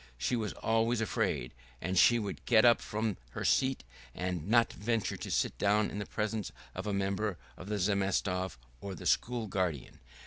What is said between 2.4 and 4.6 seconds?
get up from her seat and